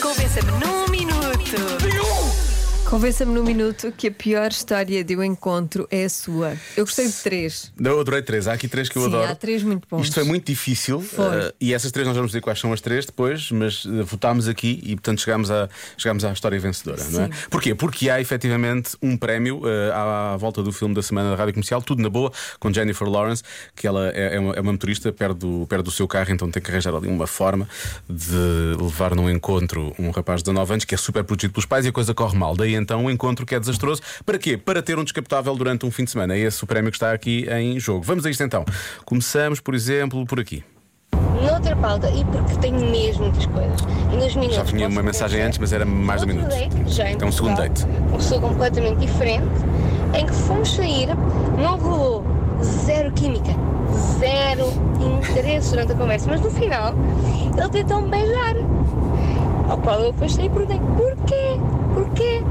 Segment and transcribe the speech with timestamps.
[0.00, 1.09] Convença-me num.
[2.90, 6.56] Convença-me num minuto que a pior história de um encontro é a sua.
[6.76, 7.72] Eu gostei de três.
[7.80, 8.48] Eu adorei três.
[8.48, 9.30] Há aqui três que eu Sim, adoro.
[9.30, 10.02] há três muito bons.
[10.02, 11.24] Isto foi muito difícil Foi.
[11.24, 14.48] eh, e essas três nós vamos dizer quais são as três depois, mas eh, votámos
[14.48, 17.26] aqui e portanto chegámos, a, chegámos à história vencedora, não é?
[17.26, 17.32] Sim.
[17.48, 17.76] Porquê?
[17.76, 21.80] Porque há efetivamente um prémio eh, à volta do filme da semana da Rádio Comercial,
[21.80, 23.44] tudo na boa, com Jennifer Lawrence,
[23.76, 26.50] que ela é, é uma, é uma motorista perto do, perto do seu carro, então
[26.50, 27.68] tem que arranjar ali uma forma
[28.08, 31.86] de levar num encontro um rapaz de 19 anos que é super protegido pelos pais
[31.86, 32.56] e a coisa corre mal.
[32.56, 34.02] Daí então um encontro que é desastroso.
[34.24, 34.56] Para quê?
[34.56, 36.34] Para ter um descapotável durante um fim de semana.
[36.34, 38.02] É esse o prémio que está aqui em jogo.
[38.04, 38.64] Vamos a isto então.
[39.04, 40.64] Começamos, por exemplo, por aqui.
[41.42, 43.80] Noutra pauta, e porque tenho mesmo muitas coisas.
[44.12, 44.56] Em dois minutos.
[44.56, 46.50] Já vinha posso uma mensagem antes, mas era mais de um minuto.
[46.50, 47.84] Date, já em É um segundo date.
[47.84, 49.48] Uma pessoa completamente diferente,
[50.14, 51.08] em que fomos sair,
[51.58, 52.24] não rolou
[52.62, 53.52] zero química,
[54.18, 54.66] zero
[55.00, 56.94] interesse durante a conversa, mas no final
[57.56, 58.56] ele tentou-me beijar.
[59.68, 61.56] Ao qual eu depois saí e perguntei: porquê?
[61.94, 62.42] Porquê?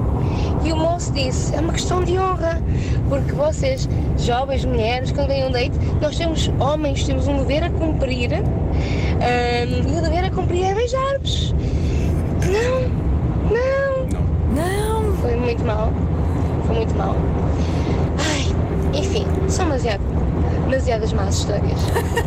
[0.64, 2.62] E o moço disse: é uma questão de honra,
[3.08, 7.64] porque vocês, jovens mulheres, quando vêm a um date, nós temos homens, temos um dever
[7.64, 11.54] a cumprir, ahm, e o dever a cumprir é beijar-vos.
[12.46, 12.90] Não,
[13.50, 14.08] não,
[14.56, 15.18] Não!
[15.18, 15.92] foi muito mal,
[16.66, 17.16] foi muito mal.
[18.18, 20.02] Ai, enfim, são demasiado,
[20.66, 21.80] demasiadas más histórias.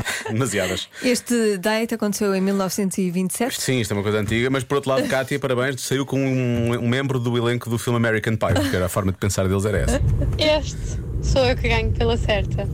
[0.31, 0.89] Demasiadas.
[1.03, 3.61] Este date aconteceu em 1927.
[3.61, 6.73] Sim, isto é uma coisa antiga, mas por outro lado, Kátia, parabéns, saiu com um,
[6.79, 9.65] um membro do elenco do filme American Pie, porque era a forma de pensar deles
[9.65, 10.01] era essa.
[10.39, 12.69] Este sou eu que ganho pela certa.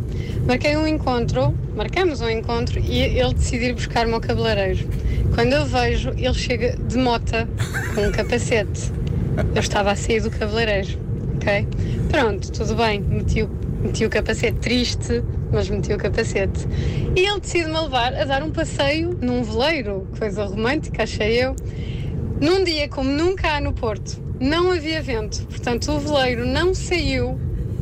[0.47, 4.89] Marquei um encontro, marcamos um encontro e ele decidir buscar o meu cabeleireiro.
[5.35, 7.49] Quando eu vejo, ele chega de mota
[7.95, 8.91] com um capacete.
[9.55, 10.99] Eu estava a sair do cabeleireiro,
[11.37, 11.69] ok?
[12.11, 13.51] Pronto, tudo bem, meti o,
[13.83, 16.67] meti o capacete triste, mas meti o capacete.
[17.17, 21.55] E ele decide-me levar a dar um passeio num veleiro, coisa romântica, achei eu.
[22.41, 27.39] Num dia como nunca há no Porto, não havia vento, portanto o veleiro não saiu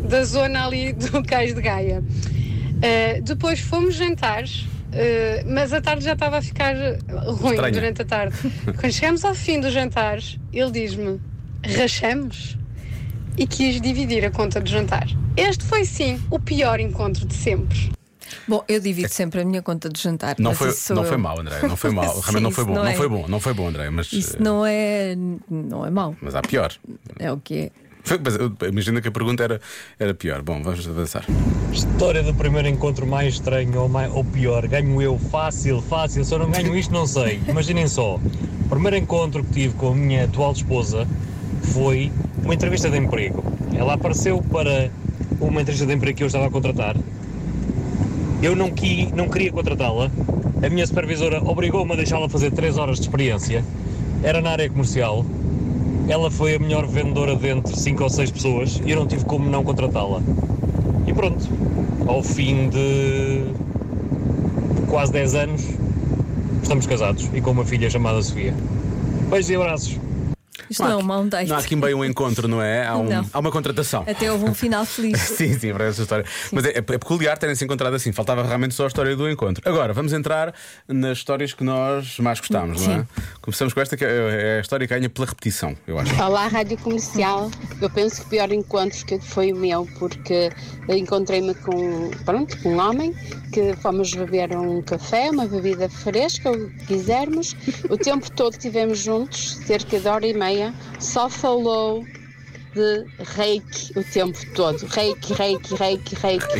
[0.09, 2.03] da zona ali do Cais de Gaia.
[2.03, 6.75] Uh, depois fomos jantar, uh, mas a tarde já estava a ficar
[7.27, 7.73] ruim Estranha.
[7.73, 8.37] durante a tarde.
[8.79, 10.19] Quando chegamos ao fim do jantar,
[10.53, 11.21] ele diz-me:
[11.77, 12.57] rachamos?
[13.37, 15.07] E quis dividir a conta do jantar.
[15.37, 17.93] Este foi sim o pior encontro de sempre.
[18.49, 20.37] Bom, eu divido sempre a minha conta de jantar.
[20.39, 21.09] Não foi, não eu.
[21.09, 22.09] foi mal, André, não foi mal.
[22.15, 24.37] Sim, Realmente não foi bom, não, é- foi bom, não foi bom, André, mas, Isso
[24.37, 25.17] eh, não é.
[25.51, 26.17] não é mau.
[26.21, 26.73] mas há pior.
[27.19, 27.71] É o que é.
[28.69, 29.61] Imagina que a pergunta era,
[29.99, 30.41] era pior.
[30.41, 31.25] Bom, vamos avançar.
[31.73, 36.33] História do primeiro encontro mais estranho ou, mais, ou pior, ganho eu fácil, fácil, se
[36.33, 37.41] eu não ganho isto não sei.
[37.49, 41.07] Imaginem só, o primeiro encontro que tive com a minha atual esposa
[41.75, 42.13] foi
[42.47, 43.43] uma entrevista de emprego.
[43.75, 44.89] Ela apareceu para
[45.41, 46.97] uma entrevista de emprego que eu estava a contratar.
[48.41, 50.09] Eu não, qui, não queria contratá-la.
[50.63, 53.65] A minha supervisora obrigou-me a deixá-la fazer 3 horas de experiência.
[54.23, 55.27] Era na área comercial.
[56.09, 59.25] Ela foi a melhor vendedora de entre 5 ou 6 pessoas e eu não tive
[59.25, 60.23] como não contratá-la.
[61.05, 61.49] E pronto,
[62.07, 63.43] ao fim de
[64.89, 65.65] quase 10 anos,
[66.63, 68.55] estamos casados e com uma filha chamada Sofia.
[69.29, 70.06] Beijos e abraços.
[70.71, 71.49] Isto não, é um date.
[71.49, 72.87] Não há aqui bem um encontro, não é?
[72.87, 73.27] Há, um- Não.
[73.33, 74.05] há uma contratação.
[74.07, 75.21] Até houve um final feliz.
[75.21, 76.25] Sim, sim, para essa história.
[76.53, 78.13] Mas é, é peculiar terem-se encontrado assim.
[78.13, 79.63] Faltava realmente só a história do encontro.
[79.69, 80.55] Agora, vamos entrar
[80.89, 82.99] nas histórias que nós mais gostámos, não é?
[82.99, 83.07] Sim.
[83.41, 86.15] Começamos com esta que é é a história que ganha pela repetição, eu acho.
[86.23, 87.51] Olá, Rádio Comercial.
[87.81, 90.51] Eu penso que o pior encontro que foi o meu, porque
[90.89, 93.15] encontrei-me com, pronto, com um homem
[93.53, 97.55] que fomos beber um café, uma bebida fresca, o que quisermos.
[97.91, 100.56] O tempo todo estivemos juntos, cerca de hora e meia,
[100.99, 102.05] só falou
[102.75, 104.85] de reiki o tempo todo.
[104.87, 106.59] Reiki, reiki, reiki, reiki,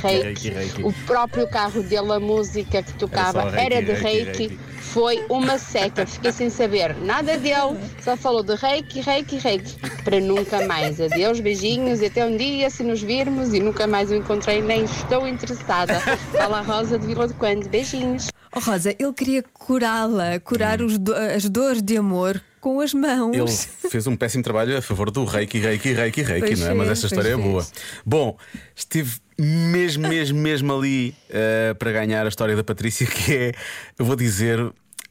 [0.49, 0.83] reiki.
[0.83, 4.59] O próprio carro dele, a música que tocava Era reiki, era de reiki.
[4.81, 10.19] Foi uma seca, fiquei sem saber nada dele, só falou de reiki, reiki, reiki, para
[10.21, 10.99] nunca mais.
[10.99, 14.85] Adeus, beijinhos e até um dia se nos virmos e nunca mais o encontrei, nem
[14.85, 16.01] estou interessada.
[16.33, 18.29] Fala a Rosa de Vila de Conde, beijinhos.
[18.55, 23.33] Oh, Rosa, ele queria curá-la, curar os do- as dores de amor com as mãos.
[23.33, 26.75] Ele fez um péssimo trabalho a favor do reiki, reiki, reiki, reiki, Pois não é?
[26.75, 27.67] Mas fez, essa história é pois boa.
[28.05, 28.37] Bom,
[28.75, 33.53] estive mesmo, mesmo, mesmo ali eh, para ganhar a história da Patrícia, que é,
[33.97, 34.59] eu vou dizer,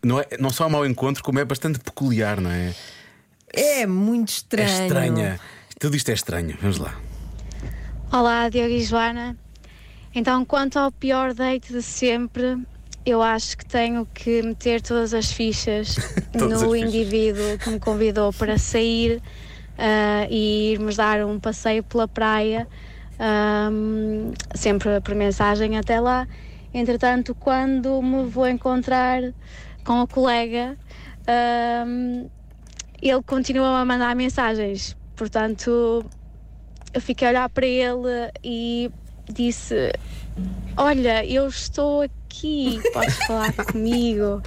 [0.04, 2.76] não, é, não só um mau encontro, como é bastante peculiar, não é?
[3.54, 4.70] É muito estranho.
[4.70, 5.40] É estranha.
[5.80, 6.58] Tudo isto é estranho.
[6.60, 6.94] Vamos lá.
[8.12, 9.38] Olá, Diogo e Joana.
[10.14, 12.58] Então, quanto ao pior date de sempre,
[13.06, 15.96] eu acho que tenho que meter todas as fichas
[16.38, 16.94] Todas no as fichas.
[16.94, 19.22] indivíduo que me convidou para sair
[19.78, 22.68] ah, e irmos dar um passeio pela praia,
[23.20, 26.28] ahm, sempre por mensagem até lá.
[26.74, 29.22] Entretanto, quando me vou encontrar
[29.84, 30.78] com a colega,
[31.28, 32.28] ahm,
[33.02, 34.96] ele continuou a mandar mensagens.
[35.16, 36.04] Portanto,
[36.94, 38.92] eu fiquei a olhar para ele e
[39.32, 39.92] disse:
[40.76, 42.14] Olha, eu estou aqui,
[42.94, 44.42] podes falar comigo.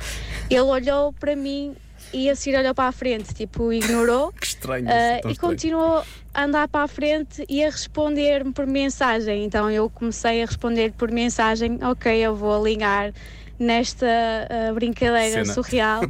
[0.50, 1.74] Ele olhou para mim
[2.12, 4.32] e a seguir olhou para a frente, tipo, ignorou.
[4.32, 4.86] Que estranho.
[4.86, 5.36] Tão e estranho.
[5.38, 9.44] continuou a andar para a frente e a responder-me por mensagem.
[9.44, 13.12] Então eu comecei a responder por mensagem: Ok, eu vou ligar
[13.58, 15.52] nesta ah, brincadeira Cena.
[15.52, 16.02] surreal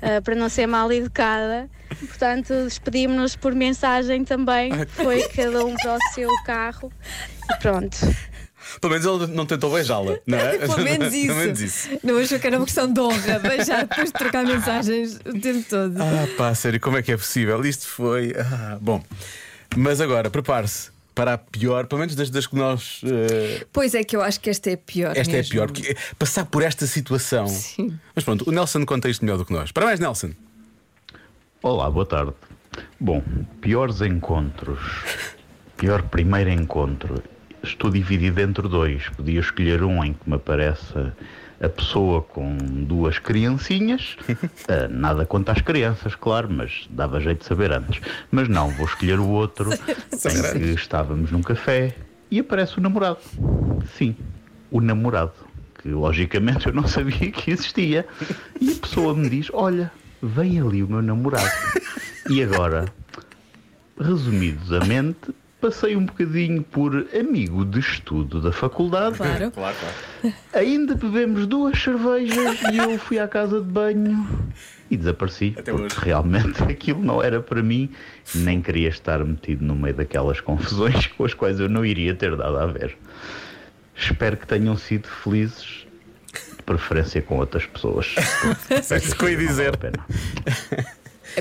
[0.00, 1.68] ah, para não ser mal educada.
[1.88, 4.70] Portanto, despedimos-nos por mensagem também.
[4.88, 6.90] Foi cada um para o seu carro
[7.50, 7.98] e pronto.
[8.80, 10.58] Pelo menos ele não tentou beijá-la, não é?
[10.66, 11.26] Pelo menos isso.
[11.26, 11.88] Pelo menos isso.
[12.02, 15.64] Não achou que era uma questão de honra beijar depois de trocar mensagens o tempo
[15.68, 15.94] todo.
[16.00, 17.64] Ah, pá, sério, como é que é possível?
[17.64, 18.34] Isto foi.
[18.38, 19.02] Ah, bom,
[19.76, 23.00] mas agora, prepare-se para a pior, pelo menos das, das que nós.
[23.04, 25.14] eh, Pois é que eu acho que esta é a pior.
[25.16, 25.52] esta é a mesmo.
[25.52, 27.46] pior, porque passar por esta situação.
[27.48, 27.98] Sim.
[28.14, 29.70] Mas pronto, o Nelson conta isto melhor do que nós.
[29.72, 30.30] Parabéns, Nelson.
[31.62, 32.32] Olá, boa tarde.
[32.98, 33.22] Bom,
[33.60, 34.80] piores encontros.
[35.76, 37.22] Pior primeiro encontro.
[37.62, 39.08] Estou dividido entre dois.
[39.10, 41.12] Podia escolher um em que me aparece
[41.60, 44.16] a pessoa com duas criancinhas.
[44.68, 48.00] Ah, nada contra as crianças, claro, mas dava jeito de saber antes.
[48.30, 51.94] Mas não, vou escolher o outro em que estávamos num café
[52.30, 53.18] e aparece o namorado.
[53.98, 54.16] Sim,
[54.70, 55.32] o namorado.
[55.82, 58.06] Que logicamente eu não sabia que existia.
[58.60, 59.90] E a pessoa me diz: Olha,
[60.22, 61.50] vem ali o meu namorado.
[62.30, 62.86] E agora,
[64.00, 69.16] resumidamente, passei um bocadinho por amigo de estudo da faculdade.
[69.16, 69.52] Claro.
[69.62, 70.34] Claro, claro.
[70.52, 74.26] Ainda bebemos duas cervejas e eu fui à casa de banho
[74.90, 75.54] e desapareci.
[75.56, 76.04] Até porque hoje.
[76.04, 77.90] realmente aquilo não era para mim,
[78.34, 82.36] nem queria estar metido no meio daquelas confusões com as quais eu não iria ter
[82.36, 82.96] dado a ver.
[83.94, 85.86] Espero que tenham sido felizes,
[86.56, 88.14] de preferência com outras pessoas.
[88.70, 89.78] É isso que eu ia dizer.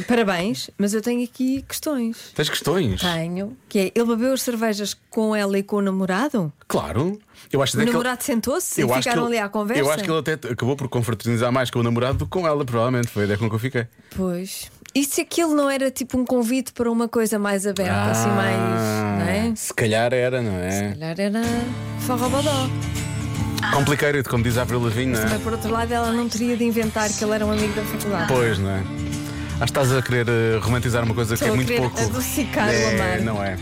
[0.08, 2.32] Parabéns, mas eu tenho aqui questões.
[2.36, 3.02] Tens questões?
[3.02, 6.52] Tenho, que é, ele bebeu as cervejas com ela e com o namorado?
[6.68, 7.20] Claro.
[7.52, 9.82] Eu acho O ele- namorado sentou-se e ficaram ele- ali à conversa?
[9.84, 12.48] Eu acho que ele até acabou por confraternizar mais com o namorado do que com
[12.48, 13.08] ela, provavelmente.
[13.10, 13.88] Foi a ideia com que eu fiquei.
[14.16, 14.72] Pois.
[14.94, 18.58] E se aquilo não era tipo um convite para uma coisa mais aberta, assim mais.
[19.20, 19.56] Não é?
[19.56, 20.90] Se calhar era, não Se é?
[20.92, 21.42] calhar era
[22.00, 22.70] forrobodó.
[23.74, 25.22] Complicated, como diz a Avril Lavigne, é?
[25.30, 27.84] Mas por outro lado, ela não teria de inventar que ele era um amigo da
[27.84, 28.28] faculdade.
[28.28, 28.84] Pois, não é?
[29.62, 32.00] Acho que estás a querer eh, romantizar uma coisa que Estou é a muito pouco.
[32.00, 33.22] adocicar o é, amar.
[33.22, 33.56] Não é?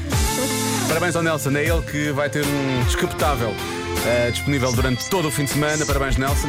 [0.87, 3.53] Parabéns ao Nelson, é ele que vai ter um descapotável
[4.07, 5.85] eh, disponível durante todo o fim de semana.
[5.85, 6.47] Parabéns, Nelson.